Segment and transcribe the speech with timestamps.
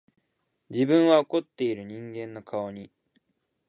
[0.71, 2.91] 自分は怒っている人間の顔に、